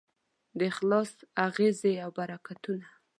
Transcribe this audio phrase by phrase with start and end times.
[0.57, 1.11] د اخلاص
[1.47, 2.87] اغېزې او برکتونه